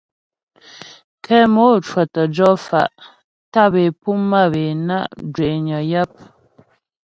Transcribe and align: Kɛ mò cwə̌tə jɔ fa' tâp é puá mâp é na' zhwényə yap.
Kɛ 1.23 1.37
mò 1.53 1.63
cwə̌tə 1.87 2.21
jɔ 2.35 2.49
fa' 2.65 2.93
tâp 3.53 3.73
é 3.85 3.87
puá 4.01 4.17
mâp 4.31 4.53
é 4.65 4.67
na' 4.87 5.11
zhwényə 5.33 5.79
yap. 5.91 6.11